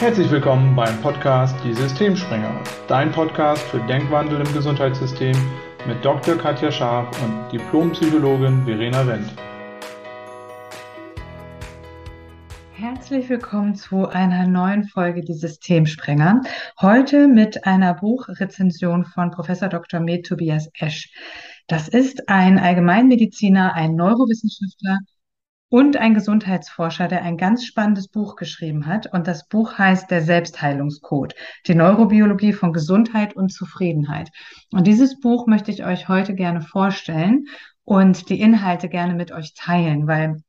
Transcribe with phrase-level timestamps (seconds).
[0.00, 5.34] Herzlich willkommen beim Podcast Die Systemspringer, dein Podcast für Denkwandel im Gesundheitssystem
[5.88, 6.36] mit Dr.
[6.36, 9.34] Katja Scharf und Diplompsychologin Verena Wendt.
[12.74, 16.42] Herzlich willkommen zu einer neuen Folge Die Systemspringer.
[16.80, 19.98] Heute mit einer Buchrezension von Professor Dr.
[19.98, 21.10] Med Tobias Esch.
[21.66, 25.00] Das ist ein Allgemeinmediziner, ein Neurowissenschaftler
[25.70, 29.06] und ein Gesundheitsforscher, der ein ganz spannendes Buch geschrieben hat.
[29.12, 31.34] Und das Buch heißt Der Selbstheilungscode,
[31.66, 34.30] die Neurobiologie von Gesundheit und Zufriedenheit.
[34.72, 37.46] Und dieses Buch möchte ich euch heute gerne vorstellen
[37.84, 40.42] und die Inhalte gerne mit euch teilen, weil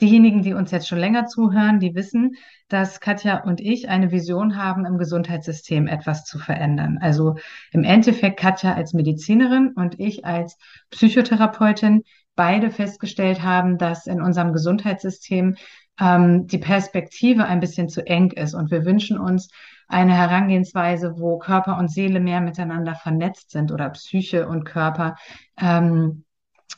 [0.00, 2.36] diejenigen, die uns jetzt schon länger zuhören, die wissen,
[2.68, 6.98] dass Katja und ich eine Vision haben, im Gesundheitssystem etwas zu verändern.
[7.00, 7.36] Also
[7.72, 10.56] im Endeffekt Katja als Medizinerin und ich als
[10.90, 12.02] Psychotherapeutin,
[12.36, 15.56] beide festgestellt haben, dass in unserem Gesundheitssystem
[16.00, 18.54] ähm, die Perspektive ein bisschen zu eng ist.
[18.54, 19.50] Und wir wünschen uns
[19.88, 25.16] eine Herangehensweise, wo Körper und Seele mehr miteinander vernetzt sind oder Psyche und Körper,
[25.60, 26.24] ähm,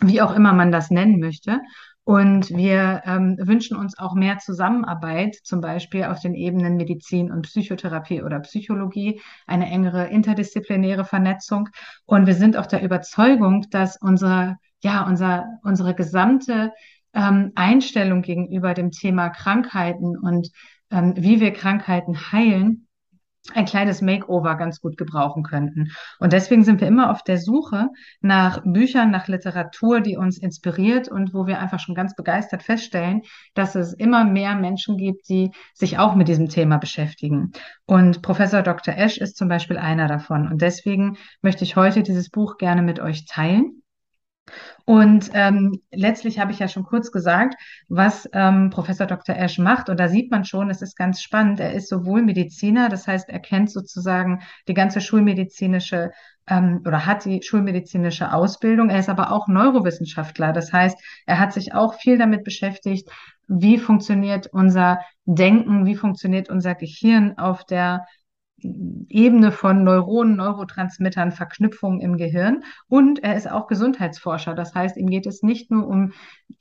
[0.00, 1.60] wie auch immer man das nennen möchte.
[2.04, 7.42] Und wir ähm, wünschen uns auch mehr Zusammenarbeit, zum Beispiel auf den Ebenen Medizin und
[7.42, 11.68] Psychotherapie oder Psychologie, eine engere interdisziplinäre Vernetzung.
[12.04, 16.72] Und wir sind auch der Überzeugung, dass unsere ja, unser, unsere gesamte
[17.14, 20.50] ähm, Einstellung gegenüber dem Thema Krankheiten und
[20.90, 22.86] ähm, wie wir Krankheiten heilen,
[23.54, 25.90] ein kleines Makeover ganz gut gebrauchen könnten.
[26.20, 27.88] Und deswegen sind wir immer auf der Suche
[28.20, 33.22] nach Büchern, nach Literatur, die uns inspiriert und wo wir einfach schon ganz begeistert feststellen,
[33.54, 37.50] dass es immer mehr Menschen gibt, die sich auch mit diesem Thema beschäftigen.
[37.84, 38.94] Und Professor Dr.
[38.96, 40.46] Esch ist zum Beispiel einer davon.
[40.46, 43.81] Und deswegen möchte ich heute dieses Buch gerne mit euch teilen.
[44.84, 47.54] Und ähm, letztlich habe ich ja schon kurz gesagt,
[47.88, 49.36] was ähm, Professor Dr.
[49.36, 49.88] Esch macht.
[49.88, 51.60] Und da sieht man schon, es ist ganz spannend.
[51.60, 56.10] Er ist sowohl Mediziner, das heißt, er kennt sozusagen die ganze schulmedizinische
[56.48, 58.90] ähm, oder hat die schulmedizinische Ausbildung.
[58.90, 60.52] Er ist aber auch Neurowissenschaftler.
[60.52, 63.08] Das heißt, er hat sich auch viel damit beschäftigt,
[63.46, 68.06] wie funktioniert unser Denken, wie funktioniert unser Gehirn auf der
[68.62, 72.64] Ebene von Neuronen, Neurotransmittern, Verknüpfungen im Gehirn.
[72.88, 74.54] Und er ist auch Gesundheitsforscher.
[74.54, 76.12] Das heißt, ihm geht es nicht nur um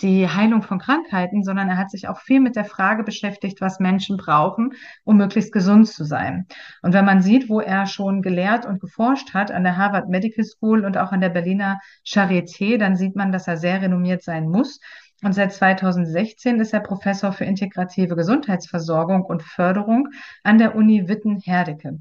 [0.02, 3.80] die Heilung von Krankheiten, sondern er hat sich auch viel mit der Frage beschäftigt, was
[3.80, 4.74] Menschen brauchen,
[5.04, 6.48] um möglichst gesund zu sein.
[6.82, 10.46] Und wenn man sieht, wo er schon gelehrt und geforscht hat an der Harvard Medical
[10.46, 14.50] School und auch an der Berliner Charité, dann sieht man, dass er sehr renommiert sein
[14.50, 14.80] muss.
[15.24, 20.10] Und seit 2016 ist er Professor für integrative Gesundheitsversorgung und Förderung
[20.44, 22.00] an der Uni Witten-Herdecke.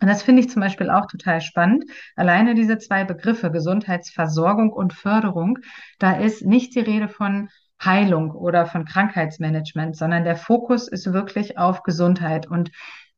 [0.00, 1.84] Und das finde ich zum Beispiel auch total spannend.
[2.14, 5.58] Alleine diese zwei Begriffe, Gesundheitsversorgung und Förderung,
[5.98, 7.48] da ist nicht die Rede von
[7.82, 12.70] Heilung oder von Krankheitsmanagement, sondern der Fokus ist wirklich auf Gesundheit und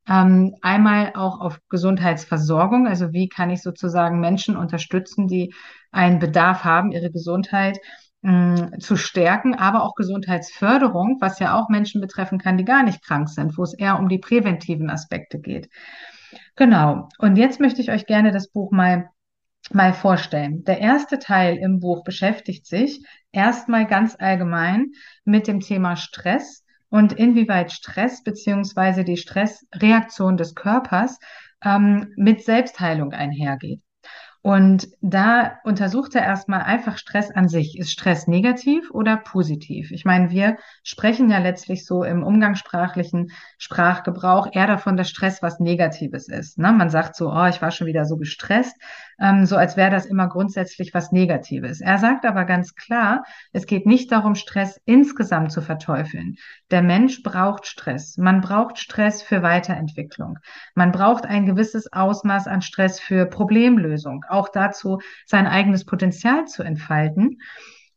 [0.07, 5.53] ähm, einmal auch auf Gesundheitsversorgung, also wie kann ich sozusagen Menschen unterstützen, die
[5.91, 7.77] einen Bedarf haben, ihre Gesundheit
[8.23, 13.29] zu stärken, aber auch Gesundheitsförderung, was ja auch Menschen betreffen kann, die gar nicht krank
[13.29, 15.69] sind, wo es eher um die präventiven Aspekte geht.
[16.55, 17.09] Genau.
[17.17, 19.09] Und jetzt möchte ich euch gerne das Buch mal
[19.71, 20.63] mal vorstellen.
[20.63, 24.91] Der erste Teil im Buch beschäftigt sich erstmal ganz allgemein
[25.23, 31.19] mit dem Thema Stress und inwieweit Stress beziehungsweise die Stressreaktion des Körpers
[31.63, 33.81] ähm, mit Selbstheilung einhergeht.
[34.43, 37.77] Und da untersucht er erstmal einfach Stress an sich.
[37.77, 39.91] Ist Stress negativ oder positiv?
[39.91, 45.59] Ich meine, wir sprechen ja letztlich so im umgangssprachlichen Sprachgebrauch eher davon, dass Stress was
[45.59, 46.57] Negatives ist.
[46.57, 46.71] Ne?
[46.71, 48.75] Man sagt so, oh, ich war schon wieder so gestresst
[49.21, 51.79] ähm, so als wäre das immer grundsätzlich was Negatives.
[51.79, 53.23] Er sagt aber ganz klar,
[53.53, 56.37] es geht nicht darum, Stress insgesamt zu verteufeln.
[56.71, 58.17] Der Mensch braucht Stress.
[58.17, 60.39] Man braucht Stress für Weiterentwicklung.
[60.73, 66.63] Man braucht ein gewisses Ausmaß an Stress für Problemlösung, auch dazu sein eigenes Potenzial zu
[66.63, 67.39] entfalten.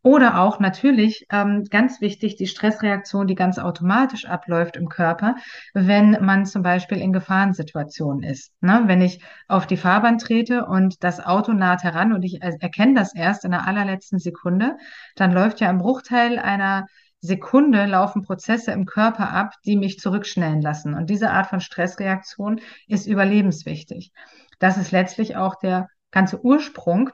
[0.05, 5.37] Oder auch natürlich ähm, ganz wichtig die Stressreaktion, die ganz automatisch abläuft im Körper,
[5.73, 8.53] wenn man zum Beispiel in Gefahrensituationen ist.
[8.61, 8.83] Ne?
[8.85, 13.15] Wenn ich auf die Fahrbahn trete und das Auto naht heran und ich erkenne das
[13.15, 14.77] erst in der allerletzten Sekunde,
[15.17, 16.85] dann läuft ja im Bruchteil einer
[17.21, 20.93] Sekunde laufen Prozesse im Körper ab, die mich zurückschnellen lassen.
[20.93, 24.13] Und diese Art von Stressreaktion ist überlebenswichtig.
[24.59, 27.11] Das ist letztlich auch der ganze Ursprung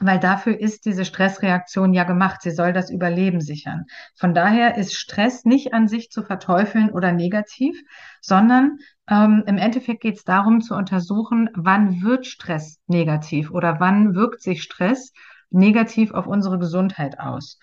[0.00, 2.42] weil dafür ist diese Stressreaktion ja gemacht.
[2.42, 3.84] Sie soll das Überleben sichern.
[4.16, 7.80] Von daher ist Stress nicht an sich zu verteufeln oder negativ,
[8.20, 14.14] sondern ähm, im Endeffekt geht es darum zu untersuchen, wann wird Stress negativ oder wann
[14.14, 15.12] wirkt sich Stress
[15.50, 17.58] negativ auf unsere Gesundheit aus.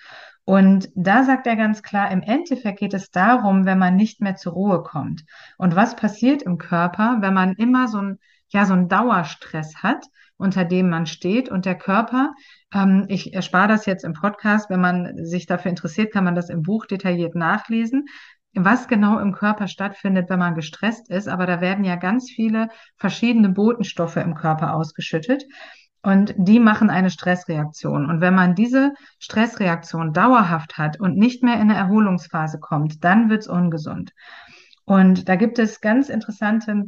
[0.46, 4.36] Und da sagt er ganz klar, im Endeffekt geht es darum, wenn man nicht mehr
[4.36, 5.24] zur Ruhe kommt.
[5.58, 10.06] Und was passiert im Körper, wenn man immer so ein, ja, so einen Dauerstress hat,
[10.40, 12.34] unter dem man steht und der Körper,
[12.74, 16.50] ähm, ich erspare das jetzt im Podcast, wenn man sich dafür interessiert, kann man das
[16.50, 18.06] im Buch detailliert nachlesen,
[18.54, 21.28] was genau im Körper stattfindet, wenn man gestresst ist.
[21.28, 25.44] Aber da werden ja ganz viele verschiedene Botenstoffe im Körper ausgeschüttet.
[26.02, 28.10] Und die machen eine Stressreaktion.
[28.10, 33.30] Und wenn man diese Stressreaktion dauerhaft hat und nicht mehr in eine Erholungsphase kommt, dann
[33.30, 34.14] wird es ungesund.
[34.86, 36.86] Und da gibt es ganz interessante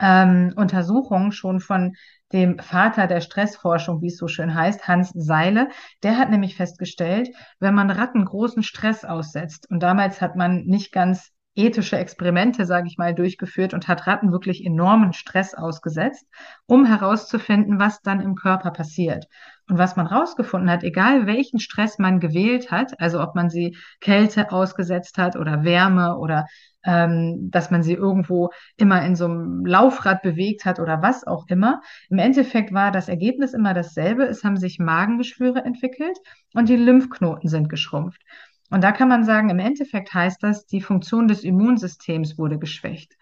[0.00, 1.94] ähm, Untersuchungen schon von
[2.32, 5.68] dem Vater der Stressforschung, wie es so schön heißt, Hans Seile.
[6.02, 10.92] Der hat nämlich festgestellt, wenn man Ratten großen Stress aussetzt, und damals hat man nicht
[10.92, 16.26] ganz ethische Experimente, sage ich mal, durchgeführt und hat Ratten wirklich enormen Stress ausgesetzt,
[16.66, 19.26] um herauszufinden, was dann im Körper passiert.
[19.70, 23.76] Und was man herausgefunden hat, egal welchen Stress man gewählt hat, also ob man sie
[24.00, 26.46] Kälte ausgesetzt hat oder Wärme oder
[26.82, 31.46] ähm, dass man sie irgendwo immer in so einem Laufrad bewegt hat oder was auch
[31.46, 31.82] immer.
[32.08, 34.24] Im Endeffekt war das Ergebnis immer dasselbe.
[34.24, 36.18] Es haben sich Magengeschwüre entwickelt
[36.52, 38.22] und die Lymphknoten sind geschrumpft.
[38.70, 43.16] Und da kann man sagen, im Endeffekt heißt das, die Funktion des Immunsystems wurde geschwächt.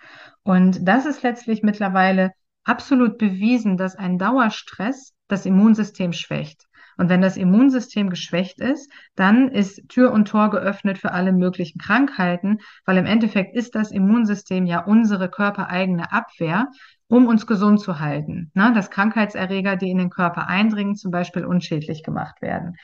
[0.44, 2.32] Und das ist letztlich mittlerweile
[2.64, 6.64] absolut bewiesen, dass ein Dauerstress das Immunsystem schwächt.
[6.96, 11.78] Und wenn das Immunsystem geschwächt ist, dann ist Tür und Tor geöffnet für alle möglichen
[11.78, 16.66] Krankheiten, weil im Endeffekt ist das Immunsystem ja unsere körpereigene Abwehr,
[17.06, 18.50] um uns gesund zu halten.
[18.54, 18.72] Ne?
[18.74, 22.76] Dass Krankheitserreger, die in den Körper eindringen, zum Beispiel unschädlich gemacht werden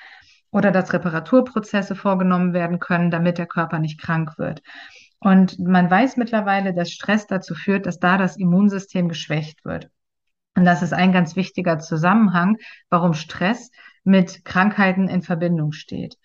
[0.55, 4.63] oder dass Reparaturprozesse vorgenommen werden können, damit der Körper nicht krank wird.
[5.19, 9.91] Und man weiß mittlerweile, dass Stress dazu führt, dass da das Immunsystem geschwächt wird.
[10.57, 12.59] Und das ist ein ganz wichtiger Zusammenhang,
[12.89, 13.71] warum Stress
[14.05, 16.17] mit Krankheiten in Verbindung steht.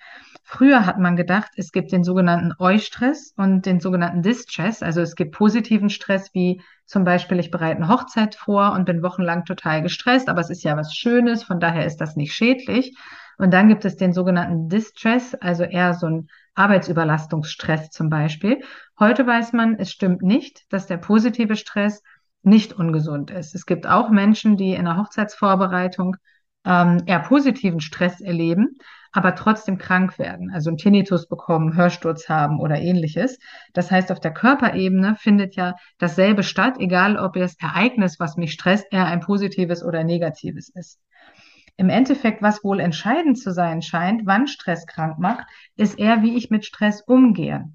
[0.43, 4.83] Früher hat man gedacht, es gibt den sogenannten Eustress und den sogenannten Distress.
[4.83, 9.03] Also es gibt positiven Stress, wie zum Beispiel, ich bereite eine Hochzeit vor und bin
[9.03, 12.97] wochenlang total gestresst, aber es ist ja was Schönes, von daher ist das nicht schädlich.
[13.37, 18.61] Und dann gibt es den sogenannten Distress, also eher so ein Arbeitsüberlastungsstress zum Beispiel.
[18.99, 22.01] Heute weiß man, es stimmt nicht, dass der positive Stress
[22.41, 23.55] nicht ungesund ist.
[23.55, 26.15] Es gibt auch Menschen, die in der Hochzeitsvorbereitung
[26.65, 28.77] ähm, eher positiven Stress erleben,
[29.11, 33.39] aber trotzdem krank werden, also einen Tinnitus bekommen, Hörsturz haben oder ähnliches.
[33.73, 38.53] Das heißt, auf der Körperebene findet ja dasselbe statt, egal ob das Ereignis, was mich
[38.53, 40.99] stresst, eher ein positives oder negatives ist.
[41.75, 45.45] Im Endeffekt, was wohl entscheidend zu sein scheint, wann Stress krank macht,
[45.75, 47.71] ist eher, wie ich mit Stress umgehe.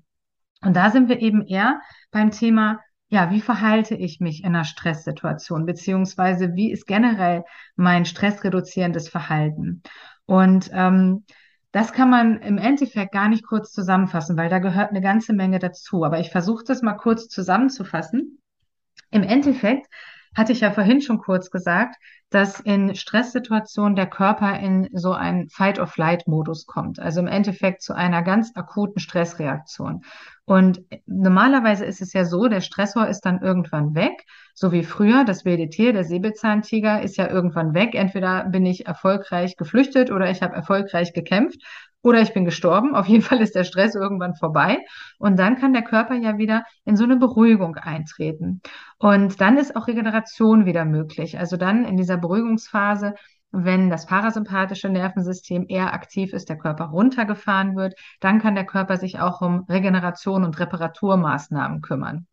[0.61, 1.81] Und da sind wir eben eher
[2.11, 7.45] beim Thema, ja, wie verhalte ich mich in einer Stresssituation, beziehungsweise wie ist generell
[7.77, 9.83] mein stressreduzierendes Verhalten?
[10.27, 11.25] Und ähm,
[11.71, 15.59] das kann man im Endeffekt gar nicht kurz zusammenfassen, weil da gehört eine ganze Menge
[15.59, 16.05] dazu.
[16.05, 18.39] Aber ich versuche das mal kurz zusammenzufassen.
[19.11, 19.87] Im Endeffekt
[20.37, 21.97] hatte ich ja vorhin schon kurz gesagt,
[22.31, 28.23] dass in Stresssituationen der Körper in so einen Fight-of-Flight-Modus kommt, also im Endeffekt zu einer
[28.23, 30.03] ganz akuten Stressreaktion.
[30.45, 35.25] Und normalerweise ist es ja so, der Stressor ist dann irgendwann weg, so wie früher.
[35.25, 37.95] Das wilde Tier, der Säbelzahntiger, ist ja irgendwann weg.
[37.95, 41.63] Entweder bin ich erfolgreich geflüchtet oder ich habe erfolgreich gekämpft
[42.05, 42.95] oder ich bin gestorben.
[42.95, 44.79] Auf jeden Fall ist der Stress irgendwann vorbei.
[45.19, 48.61] Und dann kann der Körper ja wieder in so eine Beruhigung eintreten.
[48.99, 51.39] Und dann ist auch Regeneration wieder möglich.
[51.39, 53.15] Also dann in dieser Beruhigungsphase
[53.57, 58.97] wenn das parasympathische Nervensystem eher aktiv ist, der Körper runtergefahren wird, dann kann der Körper
[58.97, 62.27] sich auch um Regeneration und Reparaturmaßnahmen kümmern.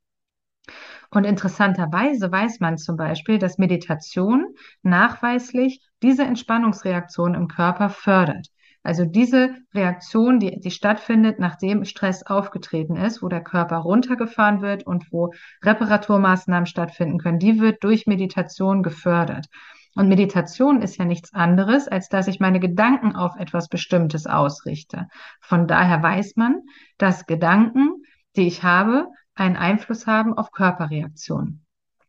[1.11, 8.47] Und interessanterweise weiß man zum Beispiel, dass Meditation nachweislich diese Entspannungsreaktion im Körper fördert.
[8.83, 14.87] Also diese Reaktion, die, die stattfindet, nachdem Stress aufgetreten ist, wo der Körper runtergefahren wird
[14.87, 15.33] und wo
[15.63, 19.47] Reparaturmaßnahmen stattfinden können, die wird durch Meditation gefördert.
[19.95, 25.07] Und Meditation ist ja nichts anderes, als dass ich meine Gedanken auf etwas Bestimmtes ausrichte.
[25.41, 26.61] Von daher weiß man,
[26.97, 28.03] dass Gedanken,
[28.35, 31.65] die ich habe, einen Einfluss haben auf Körperreaktionen.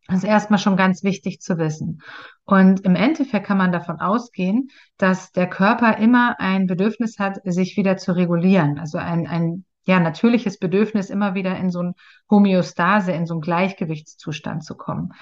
[0.08, 2.02] Das ist erstmal schon ganz wichtig zu wissen.
[2.44, 4.68] Und im Endeffekt kann man davon ausgehen,
[4.98, 8.78] dass der Körper immer ein Bedürfnis hat, sich wieder zu regulieren.
[8.78, 11.94] Also ein, ein ja, natürliches Bedürfnis, immer wieder in so ein
[12.30, 15.12] Homöostase, in so einen Gleichgewichtszustand zu kommen.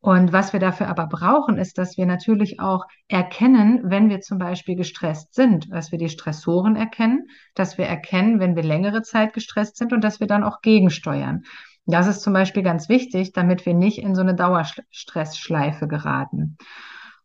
[0.00, 4.38] Und was wir dafür aber brauchen, ist, dass wir natürlich auch erkennen, wenn wir zum
[4.38, 9.32] Beispiel gestresst sind, dass wir die Stressoren erkennen, dass wir erkennen, wenn wir längere Zeit
[9.32, 11.42] gestresst sind und dass wir dann auch gegensteuern.
[11.86, 16.58] Das ist zum Beispiel ganz wichtig, damit wir nicht in so eine Dauerstressschleife geraten.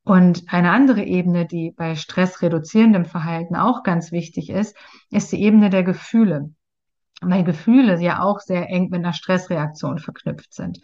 [0.04, 4.76] Und eine andere Ebene, die bei stressreduzierendem Verhalten auch ganz wichtig ist,
[5.10, 6.54] ist die Ebene der Gefühle.
[7.22, 10.80] Weil Gefühle ja auch sehr eng mit einer Stressreaktion verknüpft sind.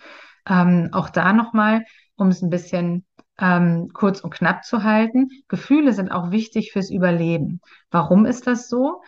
[0.47, 1.83] Ähm, auch da nochmal,
[2.15, 3.05] um es ein bisschen
[3.39, 7.61] ähm, kurz und knapp zu halten, Gefühle sind auch wichtig fürs Überleben.
[7.89, 9.01] Warum ist das so?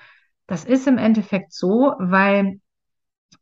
[0.47, 2.59] Das ist im Endeffekt so, weil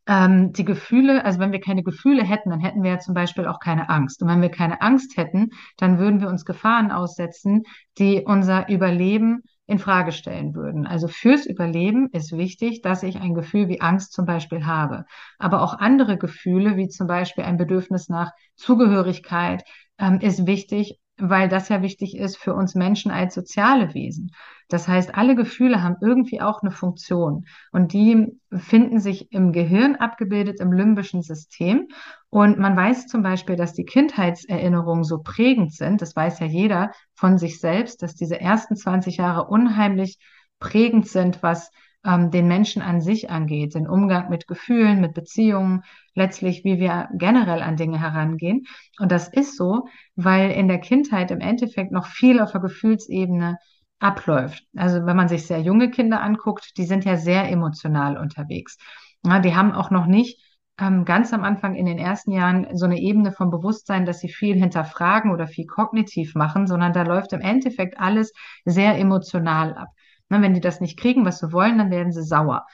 [0.07, 3.45] ähm, die Gefühle, also wenn wir keine Gefühle hätten, dann hätten wir ja zum Beispiel
[3.45, 4.21] auch keine Angst.
[4.21, 7.63] Und wenn wir keine Angst hätten, dann würden wir uns Gefahren aussetzen,
[7.97, 10.87] die unser Überleben in Frage stellen würden.
[10.87, 15.03] Also fürs Überleben ist wichtig, dass ich ein Gefühl wie Angst zum Beispiel habe.
[15.39, 19.63] Aber auch andere Gefühle, wie zum Beispiel ein Bedürfnis nach Zugehörigkeit,
[19.99, 24.31] ähm, ist wichtig, weil das ja wichtig ist für uns Menschen als soziale Wesen.
[24.69, 29.95] Das heißt, alle Gefühle haben irgendwie auch eine Funktion und die finden sich im Gehirn
[29.95, 31.87] abgebildet im limbischen System.
[32.29, 36.01] Und man weiß zum Beispiel, dass die Kindheitserinnerungen so prägend sind.
[36.01, 40.19] Das weiß ja jeder von sich selbst, dass diese ersten 20 Jahre unheimlich
[40.59, 41.71] prägend sind, was
[42.05, 47.09] ähm, den Menschen an sich angeht, den Umgang mit Gefühlen, mit Beziehungen, letztlich wie wir
[47.13, 48.65] generell an Dinge herangehen.
[48.99, 53.57] Und das ist so, weil in der Kindheit im Endeffekt noch viel auf der Gefühlsebene
[53.99, 54.63] abläuft.
[54.75, 58.77] Also wenn man sich sehr junge Kinder anguckt, die sind ja sehr emotional unterwegs.
[59.25, 60.39] Ja, die haben auch noch nicht
[60.79, 64.29] ähm, ganz am Anfang in den ersten Jahren so eine Ebene vom Bewusstsein, dass sie
[64.29, 68.31] viel hinterfragen oder viel kognitiv machen, sondern da läuft im Endeffekt alles
[68.65, 69.89] sehr emotional ab.
[70.29, 72.65] Ne, wenn die das nicht kriegen, was sie wollen, dann werden sie sauer.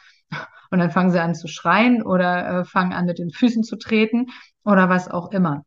[0.71, 3.77] Und dann fangen sie an zu schreien oder äh, fangen an mit den Füßen zu
[3.77, 4.27] treten
[4.63, 5.63] oder was auch immer.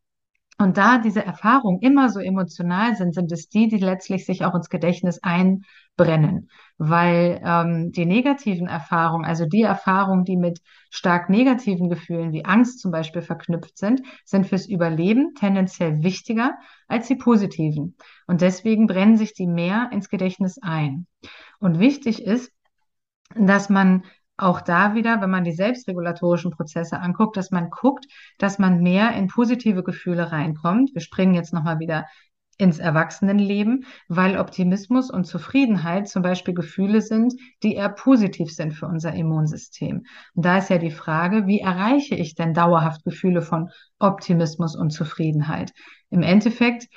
[0.57, 4.55] Und da diese Erfahrungen immer so emotional sind, sind es die, die letztlich sich auch
[4.55, 5.21] ins Gedächtnis
[5.97, 6.49] einbrennen.
[6.77, 10.61] Weil ähm, die negativen Erfahrungen, also die Erfahrungen, die mit
[10.91, 16.55] stark negativen Gefühlen wie Angst zum Beispiel verknüpft sind, sind fürs Überleben tendenziell wichtiger
[16.87, 17.95] als die positiven.
[18.27, 21.07] Und deswegen brennen sich die mehr ins Gedächtnis ein.
[21.59, 22.51] Und wichtig ist,
[23.35, 24.03] dass man
[24.39, 28.05] auch da wieder, wenn man die selbstregulatorischen Prozesse anguckt, dass man guckt,
[28.37, 30.93] dass man mehr in positive Gefühle reinkommt.
[30.93, 32.05] Wir springen jetzt nochmal wieder
[32.57, 37.33] ins Erwachsenenleben, weil Optimismus und Zufriedenheit zum Beispiel Gefühle sind,
[37.63, 40.05] die eher positiv sind für unser Immunsystem.
[40.33, 44.91] Und da ist ja die Frage, wie erreiche ich denn dauerhaft Gefühle von Optimismus und
[44.91, 45.71] Zufriedenheit?
[46.09, 46.87] Im Endeffekt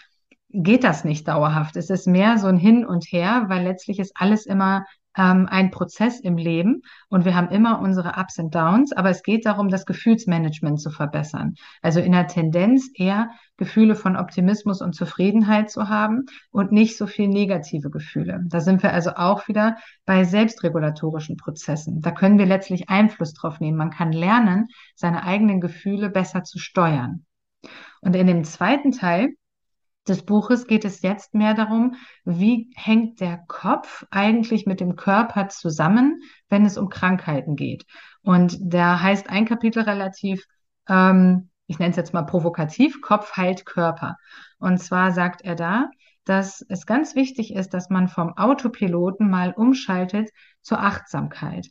[0.53, 1.77] geht das nicht dauerhaft.
[1.77, 4.85] Es ist mehr so ein Hin und Her, weil letztlich ist alles immer
[5.17, 9.23] ähm, ein Prozess im Leben und wir haben immer unsere Ups und Downs, aber es
[9.23, 11.55] geht darum, das Gefühlsmanagement zu verbessern.
[11.83, 17.07] Also in der Tendenz eher Gefühle von Optimismus und Zufriedenheit zu haben und nicht so
[17.07, 18.41] viel negative Gefühle.
[18.47, 19.77] Da sind wir also auch wieder
[20.07, 22.01] bei selbstregulatorischen Prozessen.
[22.01, 23.77] Da können wir letztlich Einfluss drauf nehmen.
[23.77, 27.27] Man kann lernen, seine eigenen Gefühle besser zu steuern.
[28.01, 29.35] Und in dem zweiten Teil
[30.11, 35.49] des Buches geht es jetzt mehr darum, wie hängt der Kopf eigentlich mit dem Körper
[35.49, 37.87] zusammen, wenn es um Krankheiten geht.
[38.23, 40.45] Und da heißt ein Kapitel relativ,
[40.89, 44.17] ähm, ich nenne es jetzt mal provokativ, Kopf heilt Körper.
[44.59, 45.89] Und zwar sagt er da,
[46.25, 51.69] dass es ganz wichtig ist, dass man vom Autopiloten mal umschaltet zur Achtsamkeit.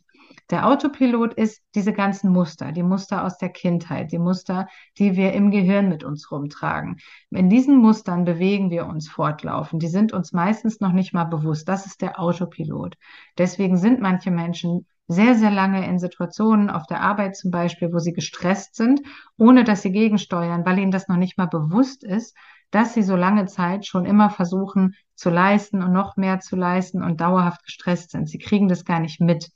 [0.50, 4.68] Der Autopilot ist diese ganzen Muster, die Muster aus der Kindheit, die Muster,
[4.98, 6.98] die wir im Gehirn mit uns rumtragen.
[7.30, 9.82] In diesen Mustern bewegen wir uns fortlaufend.
[9.82, 11.68] Die sind uns meistens noch nicht mal bewusst.
[11.68, 12.96] Das ist der Autopilot.
[13.38, 17.98] Deswegen sind manche Menschen sehr, sehr lange in Situationen auf der Arbeit zum Beispiel, wo
[17.98, 19.00] sie gestresst sind,
[19.36, 22.36] ohne dass sie gegensteuern, weil ihnen das noch nicht mal bewusst ist,
[22.70, 27.02] dass sie so lange Zeit schon immer versuchen zu leisten und noch mehr zu leisten
[27.02, 28.28] und dauerhaft gestresst sind.
[28.28, 29.50] Sie kriegen das gar nicht mit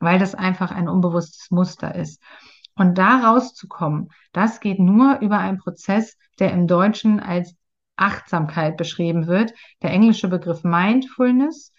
[0.00, 2.20] weil das einfach ein unbewusstes Muster ist.
[2.74, 7.54] Und da rauszukommen, das geht nur über einen Prozess, der im Deutschen als
[7.96, 9.52] Achtsamkeit beschrieben wird.
[9.82, 11.72] Der englische Begriff Mindfulness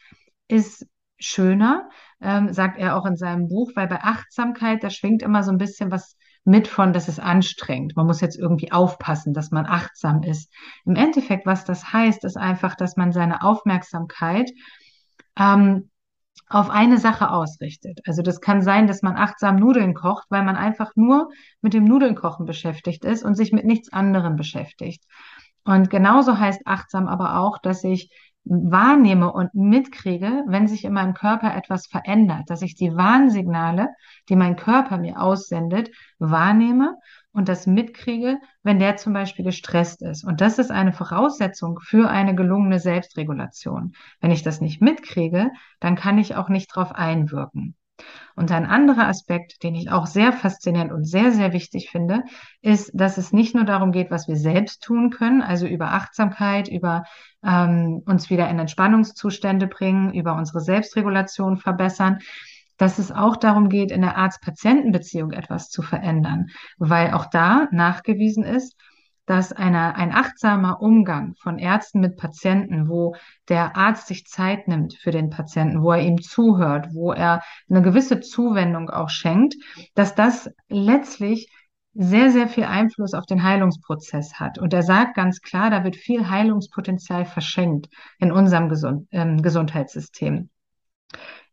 [0.48, 0.86] ist
[1.18, 1.90] schöner,
[2.22, 5.58] ähm, sagt er auch in seinem Buch, weil bei Achtsamkeit, da schwingt immer so ein
[5.58, 7.96] bisschen was mit von, dass es anstrengend.
[7.96, 10.52] Man muss jetzt irgendwie aufpassen, dass man achtsam ist.
[10.86, 14.50] Im Endeffekt, was das heißt, ist einfach, dass man seine Aufmerksamkeit
[15.38, 15.91] ähm,
[16.52, 18.02] auf eine Sache ausrichtet.
[18.06, 21.30] Also das kann sein, dass man achtsam Nudeln kocht, weil man einfach nur
[21.62, 25.04] mit dem Nudelnkochen beschäftigt ist und sich mit nichts anderem beschäftigt.
[25.64, 28.12] Und genauso heißt achtsam aber auch, dass ich
[28.44, 33.90] wahrnehme und mitkriege, wenn sich in meinem Körper etwas verändert, dass ich die Warnsignale,
[34.30, 36.98] die mein Körper mir aussendet, wahrnehme
[37.34, 40.24] und das mitkriege, wenn der zum Beispiel gestresst ist.
[40.24, 43.94] Und das ist eine Voraussetzung für eine gelungene Selbstregulation.
[44.20, 47.76] Wenn ich das nicht mitkriege, dann kann ich auch nicht darauf einwirken.
[48.36, 52.24] Und ein anderer Aspekt, den ich auch sehr faszinierend und sehr, sehr wichtig finde,
[52.62, 56.68] ist, dass es nicht nur darum geht, was wir selbst tun können, also über Achtsamkeit,
[56.68, 57.04] über
[57.44, 62.20] ähm, uns wieder in Entspannungszustände bringen, über unsere Selbstregulation verbessern,
[62.82, 66.48] dass es auch darum geht, in der Arzt-Patienten-Beziehung etwas zu verändern,
[66.80, 68.76] weil auch da nachgewiesen ist,
[69.28, 73.16] dass eine, ein achtsamer Umgang von Ärzten mit Patienten, wo
[73.50, 77.84] der Arzt sich Zeit nimmt für den Patienten, wo er ihm zuhört, wo er eine
[77.84, 79.54] gewisse Zuwendung auch schenkt,
[79.94, 81.52] dass das letztlich
[81.94, 84.58] sehr, sehr viel Einfluss auf den Heilungsprozess hat.
[84.58, 90.50] Und er sagt ganz klar, da wird viel Heilungspotenzial verschenkt in unserem Gesund äh, Gesundheitssystem.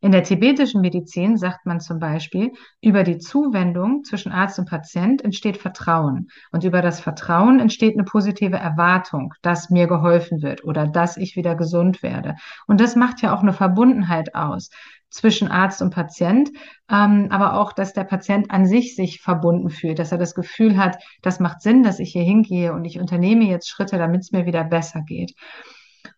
[0.00, 5.25] In der tibetischen Medizin sagt man zum Beispiel, über die Zuwendung zwischen Arzt und Patient
[5.25, 6.28] entsteht Vertrauen.
[6.52, 11.35] Und über das Vertrauen entsteht eine positive Erwartung, dass mir geholfen wird oder dass ich
[11.35, 12.37] wieder gesund werde.
[12.69, 14.71] Und das macht ja auch eine Verbundenheit aus
[15.11, 16.50] zwischen Arzt und Patient,
[16.88, 20.76] ähm, aber auch, dass der Patient an sich sich verbunden fühlt, dass er das Gefühl
[20.76, 24.33] hat, das macht Sinn, dass ich hier hingehe und ich unternehme jetzt Schritte, damit es
[24.33, 25.35] mir wieder besser geht.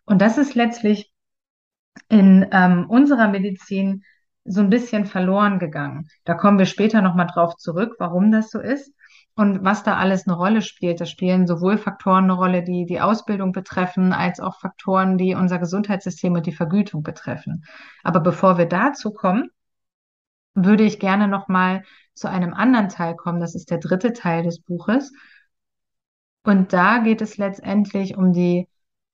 [0.05, 1.10] Und das ist letztlich
[2.11, 4.03] in ähm, unserer Medizin
[4.45, 6.09] so ein bisschen verloren gegangen.
[6.25, 8.93] Da kommen wir später nochmal drauf zurück, warum das so ist
[9.37, 11.01] und was da alles eine Rolle spielt.
[11.01, 15.59] Da spielen sowohl Faktoren eine Rolle, die die Ausbildung betreffen, als auch Faktoren, die unser
[15.59, 17.65] Gesundheitssystem und die Vergütung betreffen.
[18.03, 19.51] Aber bevor wir dazu kommen,
[20.55, 23.41] würde ich gerne nochmal zu einem anderen Teil kommen.
[23.41, 25.13] Das ist der dritte Teil des Buches.
[26.43, 28.67] Und da geht es letztendlich um die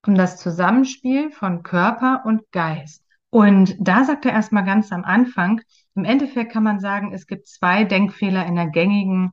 [0.07, 3.03] um das Zusammenspiel von Körper und Geist.
[3.31, 5.61] Und da sagt er erstmal ganz am Anfang,
[5.95, 9.33] im Endeffekt kann man sagen, es gibt zwei Denkfehler in der gängigen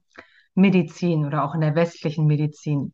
[0.55, 2.93] Medizin oder auch in der westlichen Medizin.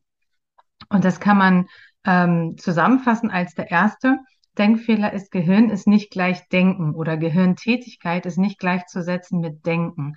[0.90, 1.68] Und das kann man
[2.06, 4.20] ähm, zusammenfassen als der erste.
[4.58, 10.16] Denkfehler ist, Gehirn ist nicht gleich Denken oder Gehirntätigkeit ist nicht gleichzusetzen mit Denken.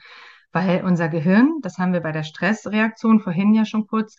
[0.52, 4.16] Weil unser Gehirn, das haben wir bei der Stressreaktion vorhin ja schon kurz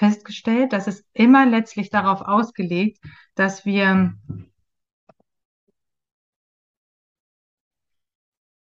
[0.00, 2.98] festgestellt, dass es immer letztlich darauf ausgelegt,
[3.34, 4.14] dass wir,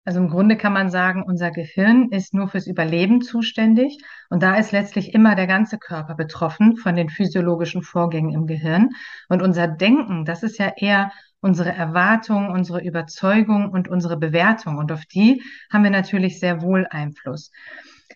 [0.06, 3.98] also im Grunde kann man sagen, unser Gehirn ist nur fürs Überleben zuständig
[4.30, 8.88] und da ist letztlich immer der ganze Körper betroffen von den physiologischen Vorgängen im Gehirn.
[9.28, 14.78] Und unser Denken, das ist ja eher unsere Erwartung, unsere Überzeugung und unsere Bewertung.
[14.78, 17.50] Und auf die haben wir natürlich sehr wohl Einfluss.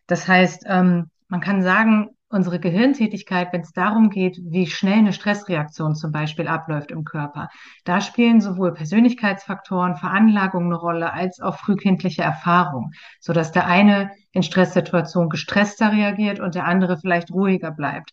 [0.06, 5.12] Das heißt, ähm, man kann sagen, unsere Gehirntätigkeit, wenn es darum geht, wie schnell eine
[5.12, 7.48] Stressreaktion zum Beispiel abläuft im Körper.
[7.84, 14.12] Da spielen sowohl Persönlichkeitsfaktoren, Veranlagungen eine Rolle, als auch frühkindliche Erfahrung, so dass der eine
[14.30, 18.12] in Stresssituationen gestresster reagiert und der andere vielleicht ruhiger bleibt.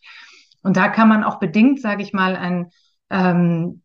[0.62, 2.70] Und da kann man auch bedingt, sage ich mal, ein
[3.10, 3.82] ähm,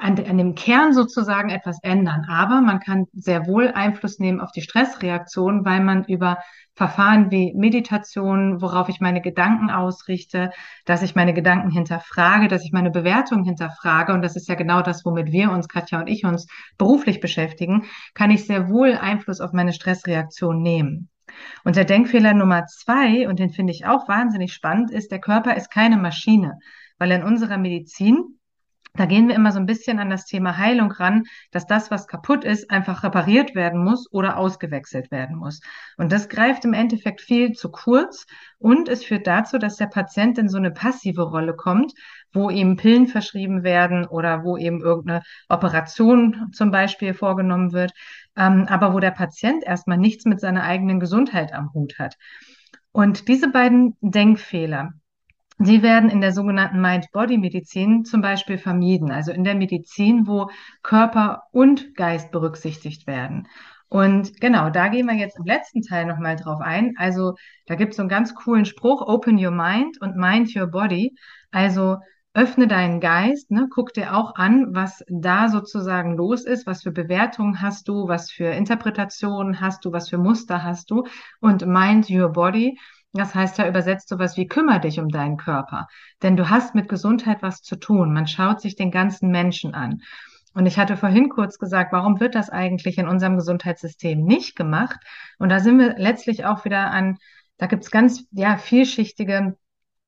[0.00, 2.26] an, an dem Kern sozusagen etwas ändern.
[2.28, 6.38] Aber man kann sehr wohl Einfluss nehmen auf die Stressreaktion, weil man über
[6.74, 10.50] Verfahren wie Meditation, worauf ich meine Gedanken ausrichte,
[10.84, 14.82] dass ich meine Gedanken hinterfrage, dass ich meine Bewertung hinterfrage, und das ist ja genau
[14.82, 16.46] das, womit wir uns, Katja und ich, uns
[16.76, 21.08] beruflich beschäftigen, kann ich sehr wohl Einfluss auf meine Stressreaktion nehmen.
[21.64, 25.56] Und der Denkfehler Nummer zwei, und den finde ich auch wahnsinnig spannend, ist, der Körper
[25.56, 26.58] ist keine Maschine,
[26.98, 28.38] weil in unserer Medizin
[28.96, 32.06] da gehen wir immer so ein bisschen an das Thema Heilung ran, dass das, was
[32.06, 35.60] kaputt ist, einfach repariert werden muss oder ausgewechselt werden muss.
[35.96, 38.26] Und das greift im Endeffekt viel zu kurz
[38.58, 41.92] und es führt dazu, dass der Patient in so eine passive Rolle kommt,
[42.32, 47.92] wo ihm Pillen verschrieben werden oder wo eben irgendeine Operation zum Beispiel vorgenommen wird,
[48.36, 52.16] ähm, aber wo der Patient erstmal nichts mit seiner eigenen Gesundheit am Hut hat.
[52.92, 54.92] Und diese beiden Denkfehler,
[55.58, 60.50] die werden in der sogenannten Mind-Body-Medizin zum Beispiel vermieden, also in der Medizin, wo
[60.82, 63.48] Körper und Geist berücksichtigt werden.
[63.88, 66.94] Und genau, da gehen wir jetzt im letzten Teil nochmal drauf ein.
[66.98, 67.34] Also
[67.66, 71.16] da gibt es so einen ganz coolen Spruch, Open your mind und mind your body.
[71.52, 71.98] Also
[72.34, 76.90] öffne deinen Geist, ne, guck dir auch an, was da sozusagen los ist, was für
[76.92, 81.04] Bewertungen hast du, was für Interpretationen hast du, was für Muster hast du
[81.40, 82.78] und mind your body.
[83.12, 85.86] Das heißt ja übersetzt sowas wie kümmere dich um deinen Körper.
[86.22, 88.12] Denn du hast mit Gesundheit was zu tun.
[88.12, 90.02] Man schaut sich den ganzen Menschen an.
[90.54, 94.98] Und ich hatte vorhin kurz gesagt, warum wird das eigentlich in unserem Gesundheitssystem nicht gemacht?
[95.38, 97.18] Und da sind wir letztlich auch wieder an,
[97.58, 99.56] da gibt's ganz ja, vielschichtige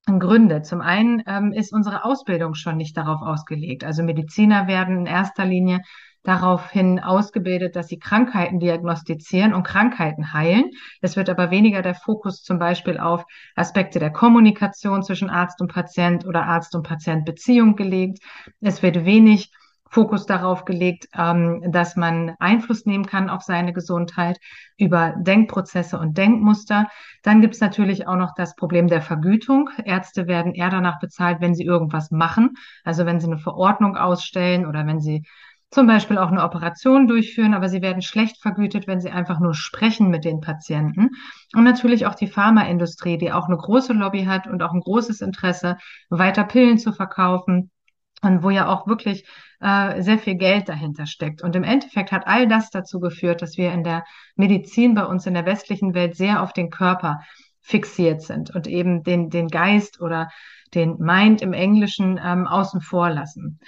[0.06, 0.62] Gründe.
[0.62, 3.84] Zum einen ähm, ist unsere Ausbildung schon nicht darauf ausgelegt.
[3.84, 5.80] Also Mediziner werden in erster Linie
[6.28, 10.70] daraufhin ausgebildet, dass sie Krankheiten diagnostizieren und Krankheiten heilen.
[11.00, 13.24] Es wird aber weniger der Fokus zum Beispiel auf
[13.56, 18.18] Aspekte der Kommunikation zwischen Arzt und Patient oder Arzt und Patient Beziehung gelegt.
[18.60, 19.50] Es wird wenig
[19.90, 24.38] Fokus darauf gelegt, ähm, dass man Einfluss nehmen kann auf seine Gesundheit
[24.76, 26.88] über Denkprozesse und Denkmuster.
[27.22, 29.70] Dann gibt es natürlich auch noch das Problem der Vergütung.
[29.82, 34.66] Ärzte werden eher danach bezahlt, wenn sie irgendwas machen, also wenn sie eine Verordnung ausstellen
[34.66, 35.24] oder wenn sie
[35.70, 39.54] zum Beispiel auch eine Operation durchführen, aber sie werden schlecht vergütet, wenn sie einfach nur
[39.54, 41.10] sprechen mit den Patienten.
[41.54, 45.20] Und natürlich auch die Pharmaindustrie, die auch eine große Lobby hat und auch ein großes
[45.20, 45.76] Interesse,
[46.08, 47.70] weiter Pillen zu verkaufen
[48.22, 49.26] und wo ja auch wirklich
[49.60, 51.42] äh, sehr viel Geld dahinter steckt.
[51.42, 54.04] Und im Endeffekt hat all das dazu geführt, dass wir in der
[54.36, 57.20] Medizin bei uns in der westlichen Welt sehr auf den Körper
[57.60, 60.30] fixiert sind und eben den, den Geist oder
[60.74, 63.60] den Mind im Englischen ähm, außen vor lassen.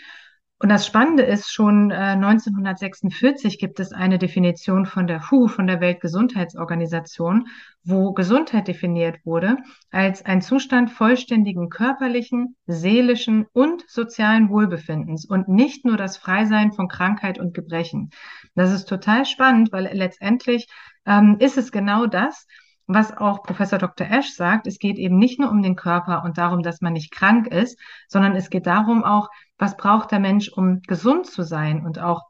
[0.63, 5.67] Und das Spannende ist, schon äh, 1946 gibt es eine Definition von der WHO, von
[5.67, 7.49] der Weltgesundheitsorganisation,
[7.83, 9.57] wo Gesundheit definiert wurde
[9.91, 16.89] als ein Zustand vollständigen körperlichen, seelischen und sozialen Wohlbefindens und nicht nur das Freisein von
[16.89, 18.11] Krankheit und Gebrechen.
[18.55, 20.69] Das ist total spannend, weil letztendlich
[21.07, 22.47] ähm, ist es genau das,
[22.87, 24.07] was auch Professor Dr.
[24.11, 27.13] Ash sagt, es geht eben nicht nur um den Körper und darum, dass man nicht
[27.13, 29.29] krank ist, sondern es geht darum auch,
[29.61, 32.23] was braucht der Mensch, um gesund zu sein und auch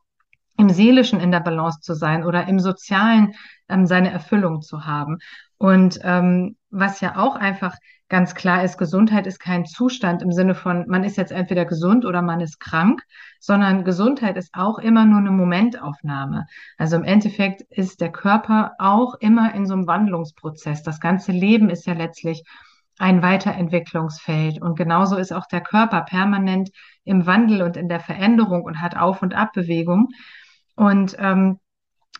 [0.58, 3.34] im Seelischen in der Balance zu sein oder im Sozialen
[3.68, 5.18] ähm, seine Erfüllung zu haben.
[5.56, 7.76] Und ähm, was ja auch einfach
[8.08, 12.04] ganz klar ist, Gesundheit ist kein Zustand im Sinne von, man ist jetzt entweder gesund
[12.04, 13.02] oder man ist krank,
[13.38, 16.46] sondern Gesundheit ist auch immer nur eine Momentaufnahme.
[16.76, 20.82] Also im Endeffekt ist der Körper auch immer in so einem Wandlungsprozess.
[20.82, 22.42] Das ganze Leben ist ja letztlich
[23.00, 24.60] ein Weiterentwicklungsfeld.
[24.60, 26.70] Und genauso ist auch der Körper permanent
[27.04, 30.08] im Wandel und in der Veränderung und hat Auf- und Abbewegung.
[30.76, 31.58] Und ähm,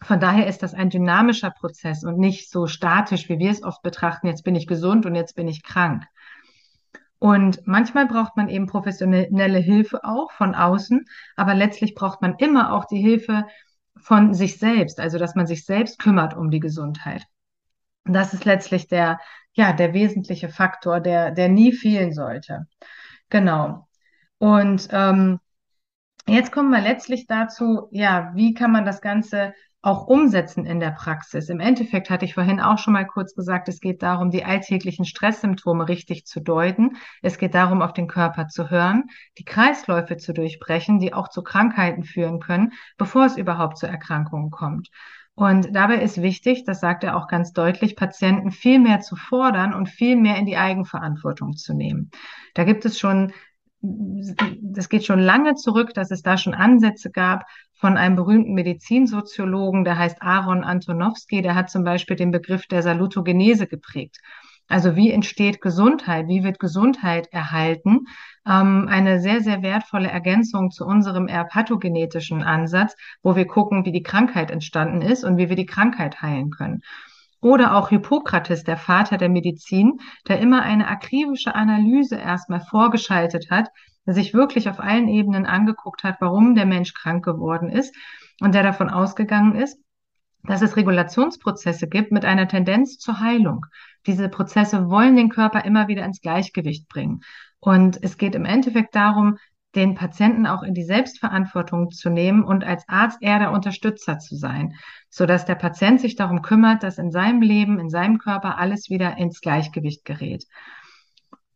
[0.02, 3.82] von daher ist das ein dynamischer Prozess und nicht so statisch, wie wir es oft
[3.82, 4.26] betrachten.
[4.26, 6.04] Jetzt bin ich gesund und jetzt bin ich krank.
[7.18, 11.04] Und manchmal braucht man eben professionelle Hilfe auch von außen,
[11.36, 13.44] aber letztlich braucht man immer auch die Hilfe
[13.98, 17.26] von sich selbst, also dass man sich selbst kümmert um die Gesundheit.
[18.10, 19.20] Und das ist letztlich der,
[19.52, 22.66] ja, der wesentliche Faktor, der, der nie fehlen sollte.
[23.28, 23.86] Genau.
[24.38, 25.38] Und ähm,
[26.26, 30.90] jetzt kommen wir letztlich dazu, ja, wie kann man das Ganze auch umsetzen in der
[30.90, 31.48] Praxis.
[31.50, 35.04] Im Endeffekt hatte ich vorhin auch schon mal kurz gesagt, es geht darum, die alltäglichen
[35.04, 36.96] Stresssymptome richtig zu deuten.
[37.22, 39.04] Es geht darum, auf den Körper zu hören,
[39.38, 44.50] die Kreisläufe zu durchbrechen, die auch zu Krankheiten führen können, bevor es überhaupt zu Erkrankungen
[44.50, 44.88] kommt.
[45.34, 49.74] Und dabei ist wichtig, das sagt er auch ganz deutlich, Patienten viel mehr zu fordern
[49.74, 52.10] und viel mehr in die Eigenverantwortung zu nehmen.
[52.54, 53.32] Da gibt es schon
[53.82, 59.84] das geht schon lange zurück, dass es da schon Ansätze gab von einem berühmten Medizinsoziologen,
[59.84, 64.18] der heißt Aaron Antonowski, der hat zum Beispiel den Begriff der Salutogenese geprägt.
[64.70, 66.28] Also wie entsteht Gesundheit?
[66.28, 68.06] Wie wird Gesundheit erhalten?
[68.46, 73.90] Ähm, eine sehr, sehr wertvolle Ergänzung zu unserem eher pathogenetischen Ansatz, wo wir gucken, wie
[73.90, 76.82] die Krankheit entstanden ist und wie wir die Krankheit heilen können.
[77.40, 83.70] Oder auch Hippokrates, der Vater der Medizin, der immer eine akribische Analyse erstmal vorgeschaltet hat,
[84.06, 87.92] der sich wirklich auf allen Ebenen angeguckt hat, warum der Mensch krank geworden ist
[88.40, 89.80] und der davon ausgegangen ist,
[90.44, 93.66] dass es Regulationsprozesse gibt mit einer Tendenz zur Heilung.
[94.06, 97.20] Diese Prozesse wollen den Körper immer wieder ins Gleichgewicht bringen.
[97.58, 99.36] Und es geht im Endeffekt darum,
[99.74, 104.34] den Patienten auch in die Selbstverantwortung zu nehmen und als Arzt eher der Unterstützer zu
[104.34, 104.74] sein,
[105.08, 108.90] so dass der Patient sich darum kümmert, dass in seinem Leben, in seinem Körper alles
[108.90, 110.44] wieder ins Gleichgewicht gerät.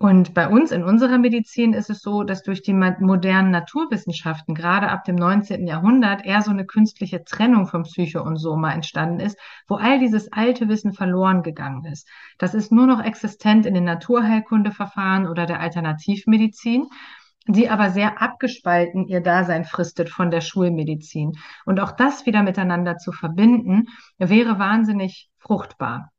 [0.04, 4.90] Und bei uns in unserer Medizin ist es so, dass durch die modernen Naturwissenschaften gerade
[4.90, 5.66] ab dem 19.
[5.66, 10.30] Jahrhundert eher so eine künstliche Trennung von Psyche und Soma entstanden ist, wo all dieses
[10.30, 12.06] alte Wissen verloren gegangen ist.
[12.36, 16.86] Das ist nur noch existent in den Naturheilkundeverfahren oder der Alternativmedizin
[17.46, 21.32] die aber sehr abgespalten ihr Dasein fristet von der Schulmedizin.
[21.66, 26.13] Und auch das wieder miteinander zu verbinden, wäre wahnsinnig fruchtbar.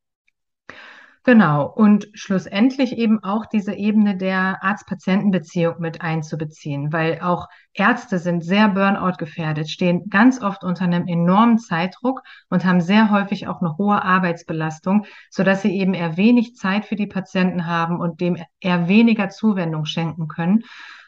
[1.26, 1.66] Genau.
[1.66, 8.70] Und schlussendlich eben auch diese Ebene der Arzt-Patienten-Beziehung mit einzubeziehen, weil auch Ärzte sind sehr
[8.70, 13.76] Burnout gefährdet, stehen ganz oft unter einem enormen Zeitdruck und haben sehr häufig auch eine
[13.76, 18.38] hohe Arbeitsbelastung, so dass sie eben eher wenig Zeit für die Patienten haben und dem
[18.60, 20.64] eher weniger Zuwendung schenken können.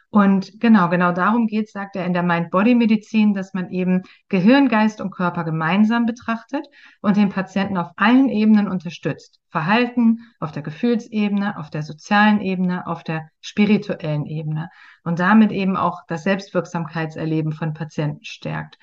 [0.10, 5.02] Und genau, genau darum geht, sagt er in der Mind-Body-Medizin, dass man eben Gehirn, Geist
[5.02, 6.66] und Körper gemeinsam betrachtet
[7.02, 9.40] und den Patienten auf allen Ebenen unterstützt.
[9.50, 14.70] Verhalten, auf der Gefühlsebene, auf der sozialen Ebene, auf der spirituellen Ebene
[15.04, 18.78] und damit eben auch das Selbstwirksamkeitserleben von Patienten stärkt.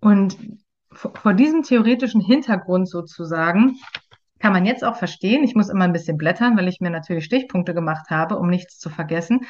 [0.00, 0.36] Und
[0.90, 3.76] vor diesem theoretischen Hintergrund sozusagen
[4.38, 7.24] kann man jetzt auch verstehen, ich muss immer ein bisschen blättern, weil ich mir natürlich
[7.24, 9.40] Stichpunkte gemacht habe, um nichts zu vergessen,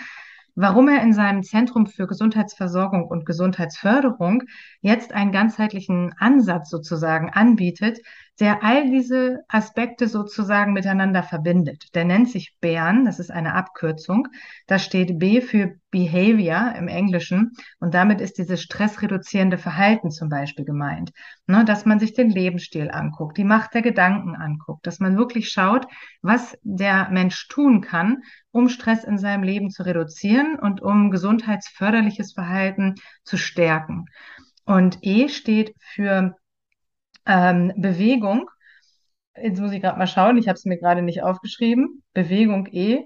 [0.56, 4.42] warum er in seinem Zentrum für Gesundheitsversorgung und Gesundheitsförderung
[4.80, 8.00] jetzt einen ganzheitlichen Ansatz sozusagen anbietet,
[8.40, 11.94] der all diese Aspekte sozusagen miteinander verbindet.
[11.94, 14.28] Der nennt sich BERN, das ist eine Abkürzung.
[14.66, 20.66] Da steht B für Behavior im Englischen und damit ist dieses stressreduzierende Verhalten zum Beispiel
[20.66, 21.12] gemeint.
[21.46, 25.48] Ne, dass man sich den Lebensstil anguckt, die Macht der Gedanken anguckt, dass man wirklich
[25.48, 25.86] schaut,
[26.20, 28.22] was der Mensch tun kann,
[28.56, 34.06] um Stress in seinem Leben zu reduzieren und um gesundheitsförderliches Verhalten zu stärken.
[34.64, 36.34] Und E steht für
[37.26, 38.48] ähm, Bewegung,
[39.36, 42.02] jetzt muss ich gerade mal schauen, ich habe es mir gerade nicht aufgeschrieben.
[42.14, 43.04] Bewegung E.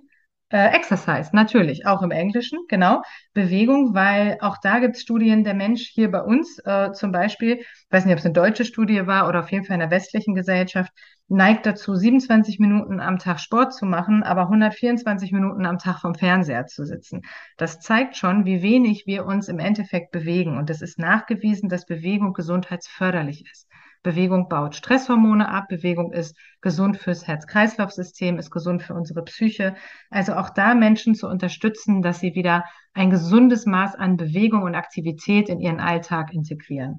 [0.53, 3.03] Äh, Exercise, natürlich, auch im Englischen, genau.
[3.35, 7.65] Bewegung, weil auch da gibt es Studien, der Mensch hier bei uns äh, zum Beispiel,
[7.91, 10.35] weiß nicht, ob es eine deutsche Studie war oder auf jeden Fall in der westlichen
[10.35, 10.93] Gesellschaft,
[11.29, 16.17] neigt dazu, 27 Minuten am Tag Sport zu machen, aber 124 Minuten am Tag vom
[16.17, 17.23] Fernseher zu sitzen.
[17.57, 20.59] Das zeigt schon, wie wenig wir uns im Endeffekt bewegen.
[20.59, 23.69] Und es ist nachgewiesen, dass Bewegung gesundheitsförderlich ist.
[24.03, 25.69] Bewegung baut Stresshormone ab.
[25.69, 29.75] Bewegung ist gesund fürs Herz-Kreislauf-System, ist gesund für unsere Psyche.
[30.11, 34.75] Also auch da Menschen zu unterstützen, dass sie wieder ein gesundes Maß an Bewegung und
[34.75, 36.99] Aktivität in ihren Alltag integrieren.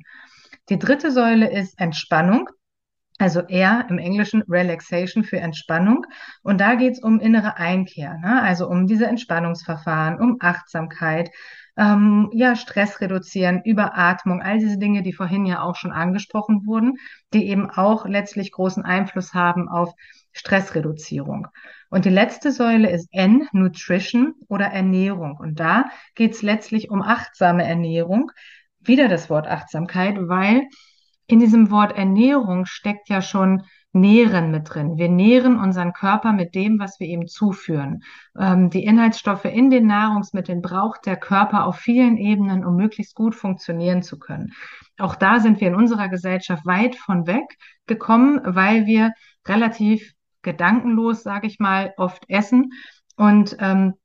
[0.70, 2.50] Die dritte Säule ist Entspannung.
[3.18, 6.08] Also eher im Englischen Relaxation für Entspannung.
[6.42, 8.42] Und da geht es um innere Einkehr, ne?
[8.42, 11.30] also um diese Entspannungsverfahren, um Achtsamkeit,
[11.78, 16.98] ähm, ja, Stress reduzieren, Überatmung, all diese Dinge, die vorhin ja auch schon angesprochen wurden,
[17.34, 19.94] die eben auch letztlich großen Einfluss haben auf
[20.34, 21.48] Stressreduzierung.
[21.90, 25.38] Und die letzte Säule ist N, Nutrition oder Ernährung.
[25.38, 28.32] Und da geht es letztlich um achtsame Ernährung.
[28.80, 30.68] Wieder das Wort Achtsamkeit, weil
[31.28, 34.98] in diesem Wort Ernährung steckt ja schon Nähren mit drin.
[34.98, 38.04] Wir nähren unseren Körper mit dem, was wir ihm zuführen.
[38.40, 43.36] Ähm, die Inhaltsstoffe in den Nahrungsmitteln braucht der Körper auf vielen Ebenen, um möglichst gut
[43.36, 44.54] funktionieren zu können.
[44.98, 49.14] Auch da sind wir in unserer Gesellschaft weit von weg gekommen, weil wir
[49.48, 52.72] relativ gedankenlos, sage ich mal, oft essen
[53.18, 53.96] und ähm,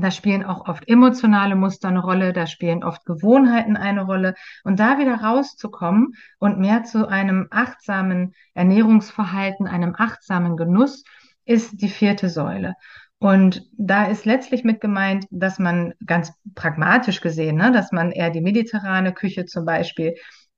[0.00, 4.34] da spielen auch oft emotionale Muster eine Rolle, da spielen oft Gewohnheiten eine Rolle.
[4.64, 11.04] Und da wieder rauszukommen und mehr zu einem achtsamen Ernährungsverhalten, einem achtsamen Genuss,
[11.44, 12.74] ist die vierte Säule.
[13.20, 18.30] Und da ist letztlich mit gemeint, dass man ganz pragmatisch gesehen, ne, dass man eher
[18.30, 20.14] die mediterrane Küche zum Beispiel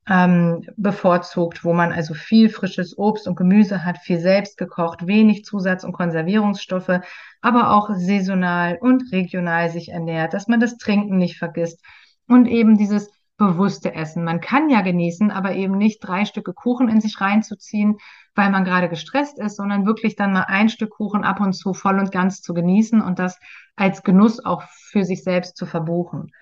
[0.09, 5.45] ähm, bevorzugt, wo man also viel frisches Obst und Gemüse hat, viel selbst gekocht, wenig
[5.45, 7.01] Zusatz- und Konservierungsstoffe,
[7.41, 11.85] aber auch saisonal und regional sich ernährt, dass man das Trinken nicht vergisst
[12.27, 14.23] und eben dieses bewusste Essen.
[14.23, 17.97] Man kann ja genießen, aber eben nicht drei Stücke Kuchen in sich reinzuziehen,
[18.35, 21.73] weil man gerade gestresst ist, sondern wirklich dann mal ein Stück Kuchen ab und zu
[21.73, 23.39] voll und ganz zu genießen und das
[23.77, 26.33] als Genuss auch für sich selbst zu verbuchen.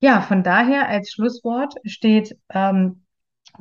[0.00, 3.06] Ja, von daher als Schlusswort steht ähm,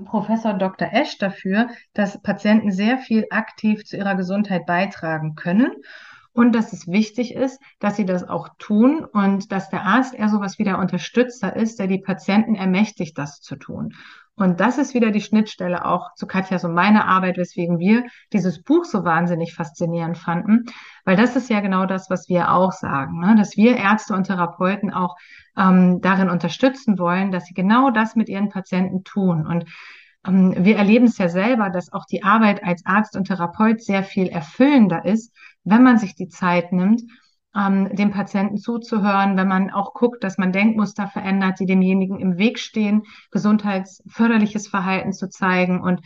[0.04, 0.90] Professor Dr.
[0.92, 5.72] Esch dafür, dass Patienten sehr viel aktiv zu ihrer Gesundheit beitragen können
[6.34, 10.28] und dass es wichtig ist, dass sie das auch tun und dass der Arzt eher
[10.28, 13.94] sowas wie der Unterstützer ist, der die Patienten ermächtigt, das zu tun.
[14.38, 18.62] Und das ist wieder die Schnittstelle auch zu Katjas und meiner Arbeit, weswegen wir dieses
[18.62, 20.66] Buch so wahnsinnig faszinierend fanden,
[21.06, 23.36] weil das ist ja genau das, was wir auch sagen, ne?
[23.38, 25.16] dass wir Ärzte und Therapeuten auch
[25.58, 29.48] ähm, darin unterstützen wollen, dass sie genau das mit ihren Patienten tun.
[29.48, 29.66] Und
[30.28, 34.04] ähm, wir erleben es ja selber, dass auch die Arbeit als Arzt und Therapeut sehr
[34.04, 37.04] viel erfüllender ist, wenn man sich die Zeit nimmt,
[37.56, 42.38] ähm, dem Patienten zuzuhören, wenn man auch guckt, dass man Denkmuster verändert, die demjenigen im
[42.38, 45.82] Weg stehen, gesundheitsförderliches Verhalten zu zeigen.
[45.82, 46.02] Und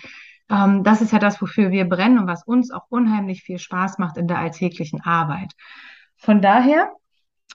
[0.50, 3.98] ähm, das ist ja das, wofür wir brennen und was uns auch unheimlich viel Spaß
[3.98, 5.54] macht in der alltäglichen Arbeit.
[6.18, 6.92] Von daher